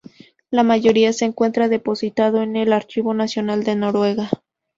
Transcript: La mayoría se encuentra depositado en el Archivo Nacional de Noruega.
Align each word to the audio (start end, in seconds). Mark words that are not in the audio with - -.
La 0.49 0.63
mayoría 0.63 1.13
se 1.13 1.25
encuentra 1.25 1.67
depositado 1.69 2.41
en 2.41 2.55
el 2.55 2.73
Archivo 2.73 3.13
Nacional 3.13 3.63
de 3.63 3.75
Noruega. 3.75 4.31